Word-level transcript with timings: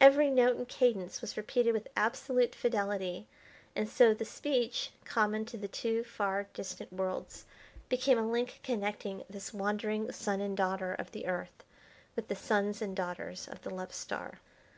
Every 0.00 0.30
note 0.30 0.56
and 0.56 0.66
cadence 0.66 1.20
was 1.20 1.36
repeated 1.36 1.74
with 1.74 1.88
absolute 1.94 2.54
fidelity, 2.54 3.26
and 3.74 3.86
so 3.86 4.14
the 4.14 4.24
speech, 4.24 4.90
common 5.04 5.44
to 5.44 5.58
the 5.58 5.68
two 5.68 6.02
far 6.02 6.46
distant 6.54 6.90
worlds, 6.90 7.44
became 7.90 8.16
a 8.18 8.26
link 8.26 8.60
connecting 8.62 9.24
this 9.28 9.52
wandering 9.52 10.10
son 10.12 10.40
and 10.40 10.56
daughter 10.56 10.94
of 10.94 11.12
the 11.12 11.26
Earth 11.26 11.62
with 12.14 12.28
the 12.28 12.34
sons 12.36 12.80
and 12.80 12.96
daughters 12.96 13.48
of 13.48 13.60
the 13.64 13.68
Love 13.70 13.92
Star. 13.92 14.40